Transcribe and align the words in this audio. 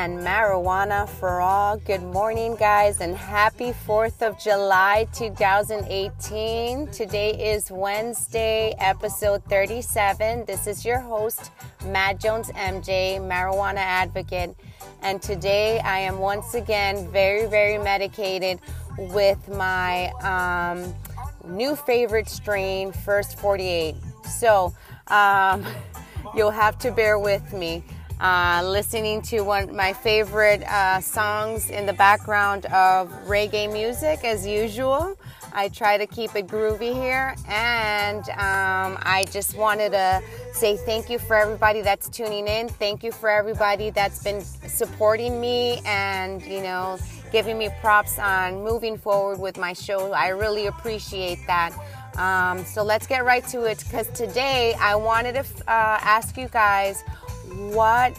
and 0.00 0.18
marijuana 0.20 1.06
for 1.06 1.42
all. 1.42 1.76
Good 1.76 2.02
morning, 2.02 2.56
guys, 2.56 3.02
and 3.02 3.14
happy 3.14 3.74
4th 3.86 4.26
of 4.26 4.38
July 4.38 5.06
2018. 5.12 6.86
Today 6.86 7.52
is 7.52 7.70
Wednesday, 7.70 8.74
episode 8.78 9.44
37. 9.44 10.46
This 10.46 10.66
is 10.66 10.86
your 10.86 11.00
host, 11.00 11.50
Matt 11.84 12.18
Jones 12.18 12.48
MJ, 12.52 13.20
marijuana 13.20 13.76
advocate, 13.76 14.56
and 15.02 15.20
today 15.20 15.80
I 15.80 15.98
am 15.98 16.18
once 16.18 16.54
again 16.54 17.06
very, 17.12 17.44
very 17.44 17.76
medicated 17.76 18.58
with 18.96 19.50
my 19.50 20.08
um, 20.22 20.94
new 21.46 21.76
favorite 21.76 22.30
strain, 22.30 22.90
First 22.90 23.38
48. 23.38 23.96
So, 24.24 24.74
um, 25.08 25.66
you'll 26.34 26.50
have 26.52 26.78
to 26.78 26.90
bear 26.90 27.18
with 27.18 27.52
me 27.52 27.84
uh, 28.20 28.62
listening 28.64 29.22
to 29.22 29.40
one 29.40 29.64
of 29.64 29.74
my 29.74 29.92
favorite 29.92 30.62
uh, 30.64 31.00
songs 31.00 31.70
in 31.70 31.86
the 31.86 31.92
background 31.92 32.66
of 32.66 33.10
reggae 33.26 33.72
music 33.72 34.24
as 34.24 34.46
usual. 34.46 35.16
I 35.52 35.68
try 35.68 35.96
to 35.96 36.06
keep 36.06 36.36
it 36.36 36.46
groovy 36.46 36.92
here, 36.92 37.34
and 37.48 38.20
um, 38.30 38.98
I 39.02 39.24
just 39.32 39.56
wanted 39.56 39.92
to 39.92 40.22
say 40.52 40.76
thank 40.76 41.10
you 41.10 41.18
for 41.18 41.34
everybody 41.34 41.80
that's 41.80 42.08
tuning 42.08 42.46
in. 42.46 42.68
Thank 42.68 43.02
you 43.02 43.10
for 43.10 43.28
everybody 43.28 43.90
that's 43.90 44.22
been 44.22 44.42
supporting 44.42 45.40
me 45.40 45.80
and 45.84 46.42
you 46.42 46.62
know 46.62 46.98
giving 47.32 47.58
me 47.58 47.70
props 47.80 48.18
on 48.18 48.62
moving 48.62 48.98
forward 48.98 49.40
with 49.40 49.58
my 49.58 49.72
show. 49.72 50.12
I 50.12 50.28
really 50.28 50.66
appreciate 50.66 51.38
that. 51.46 51.72
Um, 52.16 52.64
so 52.64 52.82
let's 52.82 53.06
get 53.06 53.24
right 53.24 53.46
to 53.48 53.64
it 53.64 53.78
because 53.78 54.08
today 54.08 54.74
I 54.78 54.94
wanted 54.96 55.34
to 55.34 55.44
uh, 55.66 55.98
ask 56.02 56.36
you 56.36 56.48
guys 56.48 57.02
what 57.54 58.18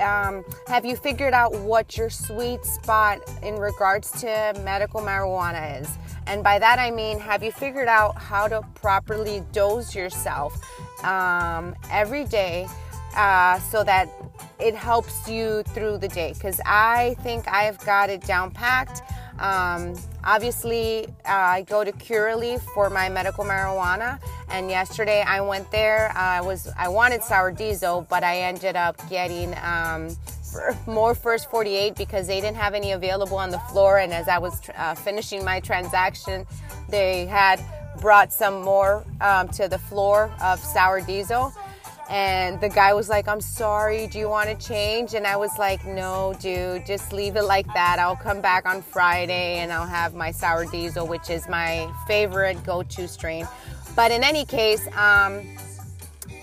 um, 0.00 0.44
have 0.66 0.84
you 0.84 0.96
figured 0.96 1.34
out 1.34 1.54
what 1.60 1.96
your 1.96 2.10
sweet 2.10 2.64
spot 2.64 3.20
in 3.42 3.56
regards 3.56 4.10
to 4.20 4.54
medical 4.64 5.00
marijuana 5.00 5.80
is? 5.80 5.88
And 6.26 6.42
by 6.42 6.58
that 6.58 6.78
I 6.78 6.90
mean, 6.90 7.18
have 7.18 7.42
you 7.42 7.52
figured 7.52 7.88
out 7.88 8.16
how 8.16 8.48
to 8.48 8.62
properly 8.74 9.42
dose 9.52 9.94
yourself 9.94 10.54
um, 11.04 11.74
every 11.90 12.24
day 12.24 12.66
uh, 13.16 13.58
so 13.58 13.84
that 13.84 14.08
it 14.60 14.74
helps 14.74 15.28
you 15.28 15.62
through 15.64 15.98
the 15.98 16.08
day? 16.08 16.32
Because 16.32 16.60
I 16.64 17.16
think 17.22 17.46
I've 17.48 17.78
got 17.84 18.08
it 18.08 18.22
down 18.22 18.50
packed. 18.50 19.02
Um, 19.38 19.94
obviously, 20.24 21.06
uh, 21.24 21.32
I 21.32 21.62
go 21.62 21.84
to 21.84 21.92
Curaleaf 21.92 22.60
for 22.74 22.90
my 22.90 23.08
medical 23.08 23.44
marijuana, 23.44 24.20
and 24.50 24.70
yesterday 24.70 25.22
I 25.22 25.40
went 25.40 25.70
there. 25.70 26.12
I 26.16 26.40
was 26.40 26.68
I 26.76 26.88
wanted 26.88 27.22
sour 27.22 27.50
diesel, 27.50 28.06
but 28.08 28.22
I 28.22 28.40
ended 28.40 28.76
up 28.76 28.96
getting 29.08 29.54
um, 29.62 30.16
more 30.86 31.14
First 31.14 31.50
48 31.50 31.96
because 31.96 32.26
they 32.26 32.40
didn't 32.40 32.56
have 32.56 32.74
any 32.74 32.92
available 32.92 33.36
on 33.36 33.50
the 33.50 33.58
floor. 33.70 33.98
And 33.98 34.12
as 34.12 34.28
I 34.28 34.38
was 34.38 34.60
uh, 34.76 34.94
finishing 34.94 35.44
my 35.44 35.60
transaction, 35.60 36.46
they 36.88 37.26
had 37.26 37.60
brought 38.00 38.32
some 38.32 38.62
more 38.62 39.04
um, 39.20 39.48
to 39.48 39.68
the 39.68 39.78
floor 39.78 40.32
of 40.42 40.58
sour 40.58 41.00
diesel 41.00 41.52
and 42.12 42.60
the 42.60 42.68
guy 42.68 42.92
was 42.92 43.08
like, 43.08 43.26
I'm 43.26 43.40
sorry, 43.40 44.06
do 44.06 44.18
you 44.18 44.28
want 44.28 44.50
to 44.50 44.66
change? 44.68 45.14
And 45.14 45.26
I 45.26 45.36
was 45.36 45.58
like, 45.58 45.86
no, 45.86 46.34
dude, 46.40 46.84
just 46.84 47.10
leave 47.10 47.36
it 47.36 47.44
like 47.44 47.64
that. 47.72 47.98
I'll 47.98 48.16
come 48.16 48.42
back 48.42 48.66
on 48.66 48.82
Friday 48.82 49.60
and 49.60 49.72
I'll 49.72 49.86
have 49.86 50.14
my 50.14 50.30
sour 50.30 50.66
diesel, 50.66 51.06
which 51.06 51.30
is 51.30 51.48
my 51.48 51.90
favorite 52.06 52.62
go 52.64 52.82
to 52.82 53.08
strain. 53.08 53.48
But 53.96 54.10
in 54.10 54.22
any 54.22 54.44
case, 54.44 54.86
um, 54.88 55.40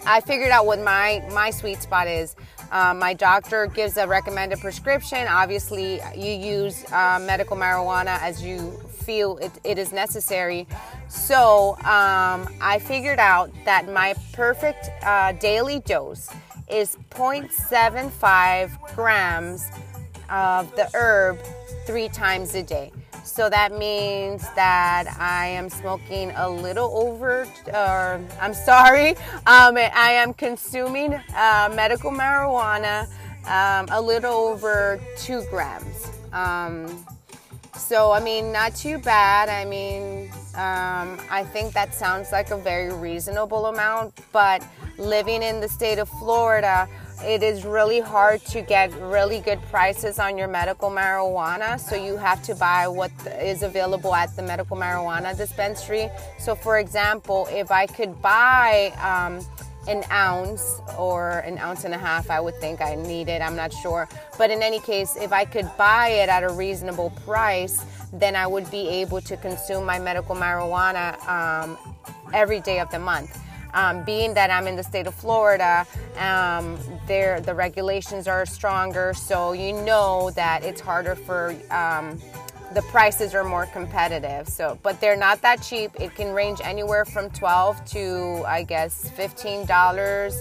I 0.07 0.21
figured 0.25 0.49
out 0.49 0.65
what 0.65 0.79
my, 0.79 1.23
my 1.31 1.51
sweet 1.51 1.83
spot 1.83 2.07
is. 2.07 2.35
Um, 2.71 2.97
my 2.97 3.13
doctor 3.13 3.67
gives 3.67 3.97
a 3.97 4.07
recommended 4.07 4.59
prescription. 4.61 5.27
Obviously, 5.27 6.01
you 6.15 6.31
use 6.31 6.83
uh, 6.91 7.19
medical 7.21 7.55
marijuana 7.55 8.19
as 8.21 8.43
you 8.43 8.79
feel 8.99 9.37
it, 9.37 9.51
it 9.63 9.77
is 9.77 9.91
necessary. 9.91 10.67
So 11.07 11.75
um, 11.79 12.47
I 12.61 12.79
figured 12.81 13.19
out 13.19 13.51
that 13.65 13.91
my 13.91 14.13
perfect 14.33 14.89
uh, 15.03 15.33
daily 15.33 15.79
dose 15.79 16.29
is 16.69 16.97
0.75 17.11 18.95
grams 18.95 19.67
of 20.29 20.73
the 20.75 20.89
herb 20.93 21.39
three 21.85 22.09
times 22.09 22.53
a 22.55 22.63
day. 22.63 22.91
So 23.23 23.49
that 23.49 23.71
means 23.77 24.43
that 24.55 25.15
I 25.19 25.47
am 25.47 25.69
smoking 25.69 26.31
a 26.31 26.49
little 26.49 26.89
over, 26.95 27.47
or 27.73 28.21
I'm 28.41 28.53
sorry, 28.53 29.11
um, 29.47 29.77
I 29.77 30.11
am 30.11 30.33
consuming 30.33 31.13
uh, 31.35 31.71
medical 31.75 32.11
marijuana 32.11 33.07
um, 33.45 33.87
a 33.91 34.01
little 34.01 34.33
over 34.33 34.99
two 35.17 35.43
grams. 35.49 36.07
Um, 36.33 37.05
so, 37.79 38.11
I 38.11 38.19
mean, 38.19 38.51
not 38.51 38.75
too 38.75 38.97
bad. 38.97 39.49
I 39.49 39.65
mean, 39.65 40.29
um, 40.55 41.17
I 41.31 41.47
think 41.51 41.73
that 41.73 41.95
sounds 41.95 42.31
like 42.31 42.51
a 42.51 42.57
very 42.57 42.93
reasonable 42.93 43.67
amount, 43.67 44.13
but 44.31 44.63
living 44.97 45.41
in 45.41 45.61
the 45.61 45.69
state 45.69 45.97
of 45.97 46.09
Florida, 46.09 46.87
it 47.23 47.43
is 47.43 47.65
really 47.65 47.99
hard 47.99 48.41
to 48.45 48.61
get 48.61 48.93
really 49.01 49.39
good 49.39 49.61
prices 49.71 50.19
on 50.19 50.37
your 50.37 50.47
medical 50.47 50.89
marijuana. 50.89 51.79
So 51.79 51.95
you 51.95 52.17
have 52.17 52.43
to 52.43 52.55
buy 52.55 52.87
what 52.87 53.11
is 53.41 53.63
available 53.63 54.13
at 54.13 54.35
the 54.35 54.41
medical 54.41 54.77
marijuana 54.77 55.35
dispensary. 55.35 56.09
So, 56.37 56.55
for 56.55 56.79
example, 56.79 57.47
if 57.49 57.71
I 57.71 57.87
could 57.87 58.21
buy 58.21 58.93
um, 59.01 59.45
an 59.89 60.03
ounce 60.11 60.81
or 60.97 61.39
an 61.39 61.57
ounce 61.57 61.83
and 61.83 61.93
a 61.95 61.97
half, 61.97 62.29
I 62.29 62.39
would 62.39 62.55
think 62.61 62.79
I 62.79 62.93
need 62.93 63.27
it. 63.27 63.41
I'm 63.41 63.55
not 63.55 63.73
sure. 63.73 64.07
But 64.37 64.51
in 64.51 64.61
any 64.61 64.79
case, 64.79 65.15
if 65.15 65.33
I 65.33 65.45
could 65.45 65.69
buy 65.77 66.09
it 66.09 66.29
at 66.29 66.43
a 66.43 66.49
reasonable 66.49 67.09
price, 67.25 67.83
then 68.13 68.35
I 68.35 68.45
would 68.45 68.69
be 68.69 68.87
able 68.87 69.19
to 69.21 69.35
consume 69.35 69.85
my 69.85 69.97
medical 69.97 70.35
marijuana 70.35 71.17
um, 71.27 71.77
every 72.33 72.61
day 72.61 72.79
of 72.79 72.91
the 72.91 72.99
month. 72.99 73.41
Um, 73.73 74.03
being 74.03 74.33
that 74.33 74.49
I'm 74.49 74.67
in 74.67 74.75
the 74.75 74.83
state 74.83 75.05
of 75.05 75.13
Florida, 75.13 75.85
um, 76.17 76.77
there 77.07 77.39
the 77.39 77.53
regulations 77.53 78.27
are 78.27 78.45
stronger, 78.45 79.13
so 79.13 79.53
you 79.53 79.73
know 79.73 80.31
that 80.31 80.63
it's 80.63 80.81
harder 80.81 81.15
for 81.15 81.55
um, 81.69 82.19
the 82.73 82.81
prices 82.83 83.33
are 83.33 83.43
more 83.43 83.65
competitive. 83.67 84.47
So, 84.47 84.77
but 84.83 84.99
they're 85.01 85.17
not 85.17 85.41
that 85.41 85.61
cheap. 85.61 85.91
It 85.99 86.15
can 86.15 86.33
range 86.33 86.59
anywhere 86.63 87.05
from 87.05 87.29
12 87.31 87.85
to 87.85 88.43
I 88.47 88.63
guess 88.63 89.09
$15, 89.09 90.33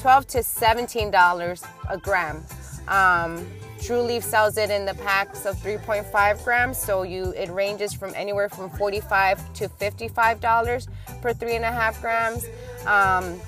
12 0.00 0.26
to 0.28 0.38
$17 0.38 1.66
a 1.88 1.98
gram. 1.98 2.44
Um, 2.88 3.46
Leaf 3.88 4.22
sells 4.22 4.56
it 4.56 4.70
in 4.70 4.84
the 4.84 4.94
packs 4.94 5.46
of 5.46 5.56
3.5 5.56 6.44
grams, 6.44 6.78
so 6.78 7.02
you 7.02 7.32
it 7.36 7.48
ranges 7.48 7.92
from 7.92 8.12
anywhere 8.14 8.48
from 8.48 8.68
45 8.70 9.52
to 9.54 9.68
55 9.68 10.40
dollars 10.40 10.86
per 11.22 11.32
three 11.32 11.56
and 11.56 11.64
a 11.64 11.72
half 11.72 12.00
grams. 12.00 12.46
Um, 12.86 13.40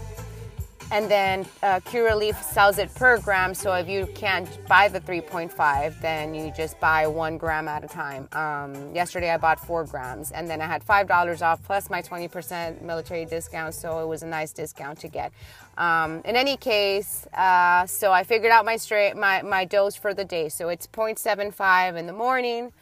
and 0.93 1.11
then 1.11 1.47
uh, 1.63 1.81
Curaleaf 1.87 2.41
sells 2.43 2.77
it 2.77 2.95
per 2.95 3.19
gram. 3.19 3.55
So 3.55 3.73
if 3.73 3.89
you 3.89 4.07
can't 4.15 4.47
buy 4.69 4.89
the 4.89 5.01
3.5, 5.01 5.99
then 6.03 6.35
you 6.35 6.53
just 6.55 6.79
buy 6.81 7.07
one 7.07 7.39
gram 7.39 7.67
at 7.67 7.83
a 7.83 7.89
time. 7.89 8.29
Um, 8.33 8.95
yesterday 8.95 9.31
I 9.31 9.39
bought 9.39 9.59
four 9.59 9.85
grams, 9.85 10.33
and 10.33 10.49
then 10.49 10.61
I 10.61 10.67
had 10.67 10.85
five 10.85 11.09
dollars 11.09 11.41
off 11.41 11.63
plus 11.65 11.89
my 11.89 12.03
20% 12.03 12.83
military 12.83 13.25
discount. 13.25 13.75
So 13.75 14.01
it 14.01 14.07
was 14.07 14.23
a 14.23 14.27
nice 14.27 14.53
discount 14.53 14.99
to 15.01 15.09
get. 15.09 15.33
Um, 15.79 16.21
in 16.27 16.37
any 16.37 16.59
case, 16.59 17.27
uh, 17.33 17.87
so 17.87 18.13
I 18.13 18.23
figured 18.23 18.53
out 18.53 18.67
my 18.67 18.77
straight 18.77 19.17
my 19.17 19.41
my 19.41 19.65
dose 19.65 19.97
for 19.97 20.13
the 20.13 20.27
day. 20.27 20.51
So 20.51 20.69
it's 20.69 20.87
0.75 20.87 21.97
in 21.97 22.07
the 22.07 22.13
morning. 22.13 22.73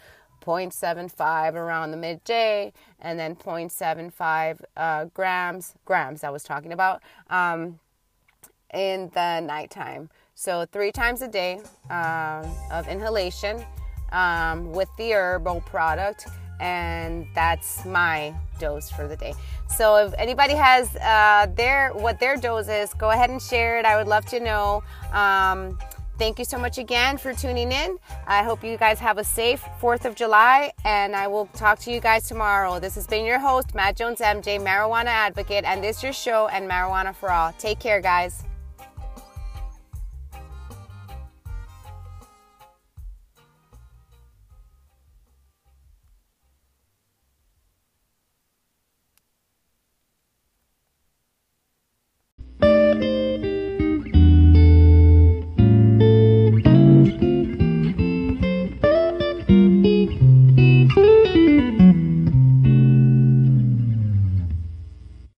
0.75 0.45 1.53
around 1.53 1.91
the 1.91 1.99
midday 1.99 2.73
and 2.99 3.19
then 3.19 3.37
0.75 3.37 4.63
uh, 4.75 5.05
grams 5.13 5.75
grams 5.85 6.25
I 6.25 6.31
was 6.31 6.43
talking 6.43 6.73
about 6.73 7.03
um, 7.29 7.79
in 8.75 9.11
the 9.15 9.41
nighttime. 9.41 10.11
So, 10.35 10.65
three 10.73 10.93
times 10.93 11.23
a 11.23 11.29
day 11.29 11.61
um, 11.91 12.51
of 12.71 12.89
inhalation 12.89 13.65
um, 14.13 14.73
with 14.73 14.89
the 14.97 15.13
herbal 15.13 15.63
product, 15.63 16.29
and 16.61 17.27
that's 17.35 17.85
my 17.85 18.35
dose 18.59 18.91
for 18.91 19.07
the 19.07 19.17
day. 19.17 19.35
So, 19.69 19.97
if 19.97 20.15
anybody 20.17 20.55
has 20.55 20.97
uh, 20.97 21.47
their 21.55 21.91
what 21.91 22.21
their 22.21 22.37
dose 22.37 22.69
is, 22.69 22.95
go 22.95 23.11
ahead 23.11 23.31
and 23.31 23.41
share 23.41 23.79
it. 23.79 23.85
I 23.85 23.97
would 23.97 24.09
love 24.09 24.25
to 24.27 24.41
know. 24.41 24.83
Um, 25.13 25.79
thank 26.19 26.39
you 26.39 26.45
so 26.45 26.59
much 26.59 26.79
again 26.79 27.17
for 27.17 27.33
tuning 27.33 27.73
in. 27.73 27.99
I 28.27 28.43
hope 28.43 28.63
you 28.63 28.77
guys 28.77 28.99
have 28.99 29.19
a 29.19 29.25
safe 29.25 29.65
4th 29.81 30.05
of 30.05 30.15
July, 30.15 30.73
and 30.85 31.17
I 31.17 31.27
will 31.29 31.47
talk 31.55 31.79
to 31.81 31.91
you 31.91 32.01
guys 32.01 32.29
tomorrow. 32.29 32.79
This 32.79 32.95
has 32.95 33.07
been 33.07 33.25
your 33.25 33.39
host, 33.39 33.75
Matt 33.75 33.97
Jones 33.97 34.21
MJ, 34.21 34.59
marijuana 34.61 35.07
advocate, 35.07 35.65
and 35.65 35.83
this 35.83 35.99
is 35.99 36.03
your 36.03 36.13
show 36.13 36.49
and 36.49 36.71
Marijuana 36.71 37.15
for 37.15 37.31
All. 37.31 37.53
Take 37.59 37.79
care, 37.79 38.01
guys. 38.03 38.45